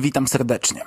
[0.00, 0.82] Witam serdecznie.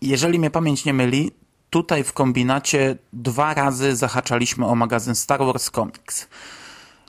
[0.00, 1.30] Jeżeli mnie pamięć nie myli,
[1.70, 6.28] tutaj w kombinacie dwa razy zahaczaliśmy o magazyn Star Wars Comics.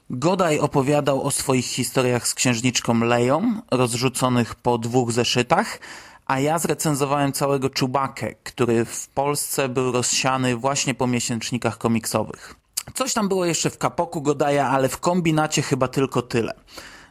[0.10, 5.80] Godaj opowiadał o swoich historiach z księżniczką Leją, rozrzuconych po dwóch zeszytach,
[6.26, 12.56] a ja zrecenzowałem całego Czubakę, który w Polsce był rozsiany właśnie po miesięcznikach komiksowych.
[12.94, 16.54] Coś tam było jeszcze w kapoku Godaja, ale w kombinacie chyba tylko tyle.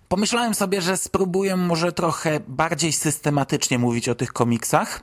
[0.09, 5.03] Pomyślałem sobie, że spróbuję może trochę bardziej systematycznie mówić o tych komiksach,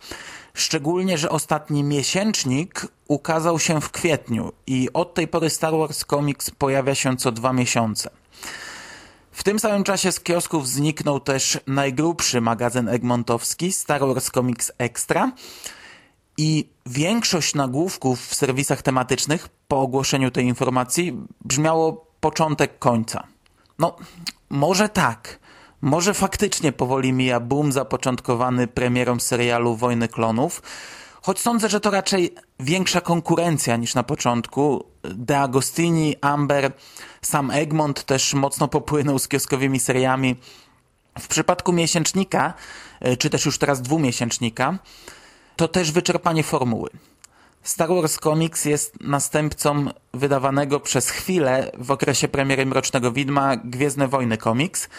[0.54, 6.52] szczególnie, że ostatni miesięcznik ukazał się w kwietniu i od tej pory Star Wars Comics
[6.52, 8.10] pojawia się co dwa miesiące.
[9.32, 15.32] W tym samym czasie z kiosków zniknął też najgrubszy magazyn egmontowski Star Wars Comics Extra
[16.38, 23.28] i większość nagłówków w serwisach tematycznych po ogłoszeniu tej informacji brzmiało początek końca.
[23.82, 23.96] No,
[24.50, 25.40] może tak.
[25.82, 30.62] Może faktycznie powoli mija boom zapoczątkowany premierą serialu Wojny Klonów,
[31.22, 34.86] choć sądzę, że to raczej większa konkurencja niż na początku.
[35.04, 36.72] De Agostini, Amber,
[37.22, 40.36] sam Egmont też mocno popłynął z kioskowymi seriami.
[41.20, 42.54] W przypadku miesięcznika,
[43.00, 44.80] e, czy też już teraz dwumiesięcznika,
[45.56, 46.90] to też wyczerpanie formuły.
[47.64, 54.38] Star Wars Comics jest następcą wydawanego przez chwilę w okresie premiery Mrocznego Widma Gwiezdne Wojny
[54.38, 54.90] Comics.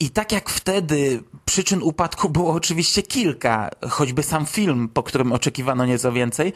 [0.00, 5.86] I tak jak wtedy przyczyn upadku było oczywiście kilka, choćby sam film, po którym oczekiwano
[5.86, 6.52] nieco więcej,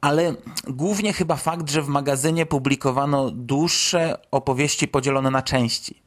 [0.00, 0.34] ale
[0.66, 6.02] głównie chyba fakt, że w magazynie publikowano dłuższe opowieści podzielone na części.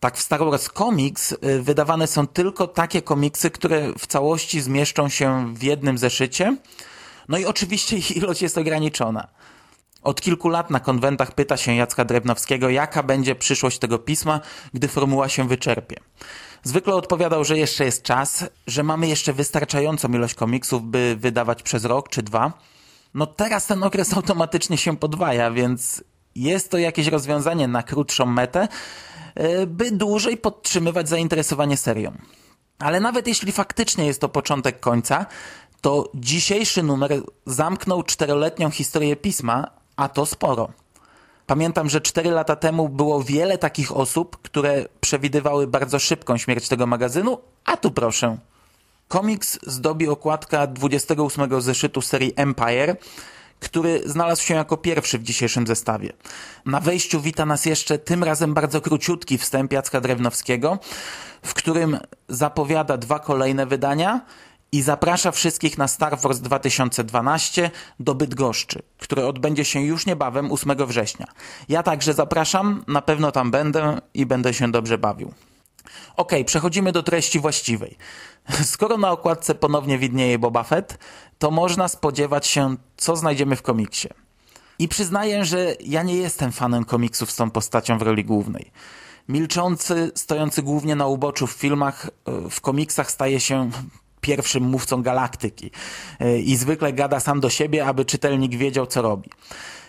[0.00, 5.08] Tak w Star Wars Comics y, wydawane są tylko takie komiksy, które w całości zmieszczą
[5.08, 6.56] się w jednym zeszycie,
[7.28, 9.28] no i oczywiście ilość jest ograniczona.
[10.02, 14.40] Od kilku lat na konwentach pyta się Jacka Drewnowskiego, jaka będzie przyszłość tego pisma,
[14.74, 15.96] gdy formuła się wyczerpie.
[16.62, 21.84] Zwykle odpowiadał, że jeszcze jest czas, że mamy jeszcze wystarczającą ilość komiksów, by wydawać przez
[21.84, 22.52] rok czy dwa.
[23.14, 28.68] No teraz ten okres automatycznie się podwaja, więc jest to jakieś rozwiązanie na krótszą metę,
[29.34, 32.12] e, by dłużej podtrzymywać zainteresowanie serią.
[32.78, 35.26] Ale nawet jeśli faktycznie jest to początek końca,
[35.80, 37.12] to dzisiejszy numer
[37.46, 40.68] zamknął czteroletnią historię pisma, a to sporo.
[41.46, 46.86] Pamiętam, że cztery lata temu było wiele takich osób, które przewidywały bardzo szybką śmierć tego
[46.86, 48.38] magazynu, a tu proszę.
[49.08, 52.96] Komiks zdobi okładka 28 zeszytu serii Empire,
[53.60, 56.12] który znalazł się jako pierwszy w dzisiejszym zestawie.
[56.66, 60.78] Na wejściu wita nas jeszcze tym razem bardzo króciutki wstęp Jacka Drewnowskiego,
[61.42, 64.20] w którym zapowiada dwa kolejne wydania
[64.72, 67.70] i zaprasza wszystkich na Star Wars 2012
[68.00, 71.26] do Bydgoszczy, które odbędzie się już niebawem 8 września.
[71.68, 75.32] Ja także zapraszam, na pewno tam będę i będę się dobrze bawił.
[76.16, 77.96] Ok, przechodzimy do treści właściwej.
[78.62, 80.98] Skoro na okładce ponownie widnieje Boba Fett,
[81.38, 84.08] to można spodziewać się, co znajdziemy w komiksie.
[84.78, 88.70] I przyznaję, że ja nie jestem fanem komiksów z tą postacią w roli głównej.
[89.28, 93.70] Milczący, stojący głównie na uboczu w filmach, e, w komiksach staje się
[94.20, 95.70] pierwszym mówcą galaktyki
[96.20, 99.30] e, i zwykle gada sam do siebie, aby czytelnik wiedział, co robi.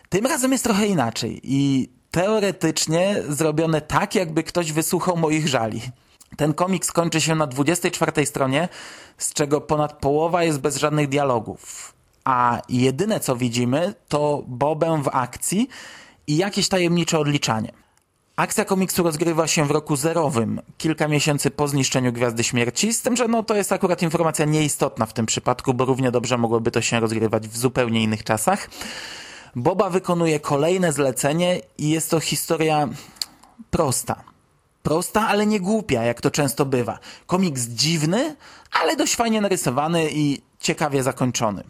[0.10, 5.82] Tym razem jest trochę inaczej i teoretycznie zrobione tak, jakby ktoś wysłuchał moich żali.
[6.38, 8.70] Ten komiks kończy się na 24 stronie,
[9.18, 11.94] z czego ponad połowa jest bez żadnych dialogów.
[12.24, 15.70] A jedyne co widzimy to Bobę w akcji
[16.28, 17.72] i jakieś tajemnicze odliczanie.
[18.40, 23.16] Akcja komiksu rozgrywa się w roku zerowym, kilka miesięcy po zniszczeniu Gwiazdy Śmierci, z tym,
[23.16, 26.82] że no, to jest akurat informacja nieistotna w tym przypadku, bo równie dobrze mogłoby to
[26.82, 28.70] się rozgrywać w zupełnie innych czasach.
[29.56, 32.90] Boba wykonuje kolejne zlecenie i jest to historia
[33.72, 34.24] prosta.
[34.84, 37.00] Prosta, ale nie głupia, jak to często bywa.
[37.28, 38.36] Komiks dziwny,
[38.82, 41.64] ale dość fajnie narysowany i ciekawie zakończony.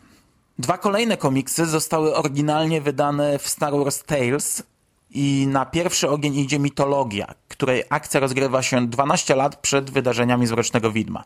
[0.60, 4.64] Dwa kolejne komiksy zostały oryginalnie wydane w Star Wars Tales
[5.12, 10.52] i na pierwszy ogień idzie mitologia, której akcja rozgrywa się 12 lat przed wydarzeniami z
[10.52, 11.24] Mrocznego Widma.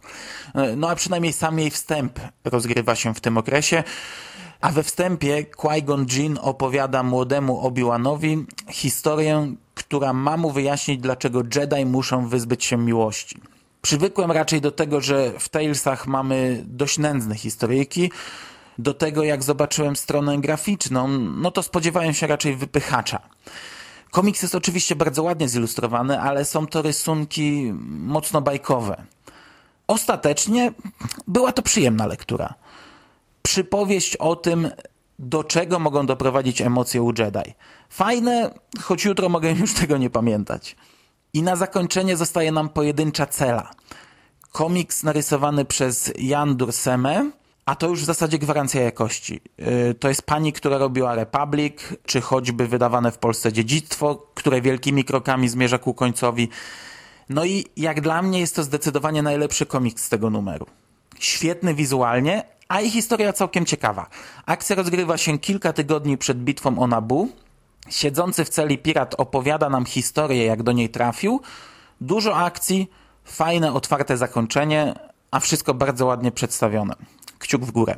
[0.78, 3.84] No a przynajmniej sam jej wstęp rozgrywa się w tym okresie,
[4.62, 11.86] a we wstępie Qui-Gon Jinn opowiada młodemu Obi-Wanowi historię, która ma mu wyjaśnić, dlaczego Jedi
[11.86, 13.42] muszą wyzbyć się miłości.
[13.82, 18.12] Przywykłem raczej do tego, że w Talesach mamy dość nędzne historyjki,
[18.78, 23.20] do tego jak zobaczyłem stronę graficzną, no to spodziewałem się raczej wypychacza.
[24.12, 29.04] Komiks jest oczywiście bardzo ładnie zilustrowany, ale są to rysunki mocno bajkowe.
[29.88, 30.72] Ostatecznie
[31.28, 32.54] była to przyjemna lektura.
[33.42, 34.70] Przypowieść o tym,
[35.20, 37.54] do czego mogą doprowadzić emocje u Jedi.
[37.90, 40.76] Fajne, choć jutro mogę już tego nie pamiętać.
[41.34, 43.72] I na zakończenie zostaje nam pojedyncza cela.
[44.52, 47.32] Komiks narysowany przez Jan Durseme,
[47.66, 49.42] a to już w zasadzie gwarancja jakości.
[49.90, 51.76] Y, to jest pani, która robiła Republic,
[52.06, 56.50] czy choćby wydawane w Polsce Dziedzictwo, które wielkimi krokami zmierza ku końcowi.
[57.30, 60.66] No i jak dla mnie jest to zdecydowanie najlepszy komiks z tego numeru.
[61.20, 64.10] Świetny wizualnie, a i historia całkiem ciekawa.
[64.46, 67.30] Akcja rozgrywa się kilka tygodni przed bitwą o Nabu.
[67.90, 71.42] Siedzący w celi pirat opowiada nam historię, jak do niej trafił.
[72.02, 72.92] Dużo akcji,
[73.24, 74.94] fajne, otwarte zakończenie,
[75.34, 76.96] a wszystko bardzo ładnie przedstawione.
[77.40, 77.96] Kciuk w górę.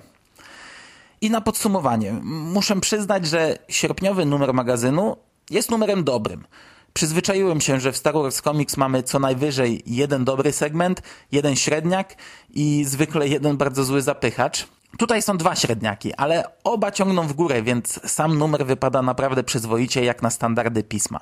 [1.22, 5.18] I na podsumowanie, muszę przyznać, że sierpniowy numer magazynu
[5.50, 6.46] jest numerem dobrym.
[6.94, 11.02] Przyzwyczaiłem się, że w Star Wars Comics mamy co najwyżej jeden dobry segment,
[11.32, 12.16] jeden średniak
[12.50, 14.68] i zwykle jeden bardzo zły zapychacz.
[14.98, 20.04] Tutaj są dwa średniaki, ale oba ciągną w górę, więc sam numer wypada naprawdę przyzwoicie
[20.04, 21.20] jak na standardy pisma.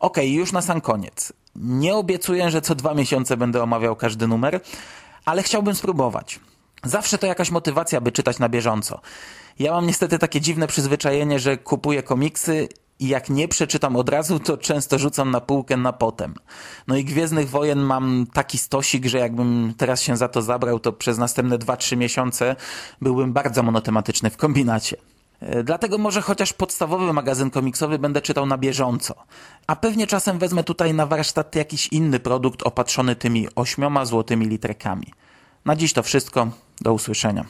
[0.00, 1.32] Ok, już na sam koniec.
[1.60, 4.60] Nie obiecuję, że co dwa miesiące będę omawiał każdy numer,
[5.24, 6.40] ale chciałbym spróbować.
[6.84, 9.00] Zawsze to jakaś motywacja, by czytać na bieżąco.
[9.58, 12.68] Ja mam niestety takie dziwne przyzwyczajenie, że kupuję komiksy
[13.00, 16.34] i jak nie przeczytam od razu, to często rzucam na półkę na potem.
[16.86, 20.92] No i Gwiezdnych Wojen mam taki stosik, że jakbym teraz się za to zabrał, to
[20.92, 22.56] przez następne 2-3 miesiące
[23.00, 24.96] byłbym bardzo monotematyczny w kombinacie.
[25.40, 29.14] E, dlatego może chociaż podstawowy magazyn komiksowy będę czytał na bieżąco.
[29.66, 35.12] A pewnie czasem wezmę tutaj na warsztat jakiś inny produkt opatrzony tymi ośmioma złotymi literkami.
[35.64, 36.48] Na dziś to wszystko.
[36.80, 37.44] Do usłyszenia.